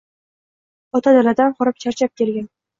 Ota 1.01 1.15
daladan 1.19 1.55
horib-charchab 1.61 2.19
kelgan 2.25 2.53